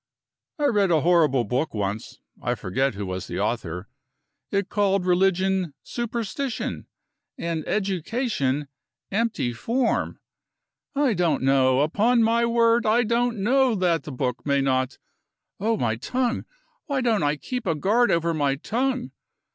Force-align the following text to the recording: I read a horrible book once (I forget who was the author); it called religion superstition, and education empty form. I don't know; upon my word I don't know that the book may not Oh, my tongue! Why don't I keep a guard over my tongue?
I 0.57 0.65
read 0.65 0.89
a 0.89 1.01
horrible 1.01 1.43
book 1.43 1.75
once 1.75 2.21
(I 2.41 2.55
forget 2.55 2.95
who 2.95 3.05
was 3.05 3.27
the 3.27 3.39
author); 3.39 3.87
it 4.49 4.67
called 4.67 5.05
religion 5.05 5.75
superstition, 5.83 6.87
and 7.37 7.63
education 7.67 8.67
empty 9.11 9.53
form. 9.53 10.19
I 10.95 11.13
don't 11.13 11.43
know; 11.43 11.81
upon 11.81 12.23
my 12.23 12.47
word 12.47 12.83
I 12.87 13.03
don't 13.03 13.43
know 13.43 13.75
that 13.75 14.01
the 14.01 14.11
book 14.11 14.43
may 14.43 14.59
not 14.59 14.97
Oh, 15.59 15.77
my 15.77 15.97
tongue! 15.97 16.45
Why 16.87 17.01
don't 17.01 17.21
I 17.21 17.35
keep 17.35 17.67
a 17.67 17.75
guard 17.75 18.09
over 18.09 18.33
my 18.33 18.55
tongue? 18.55 19.11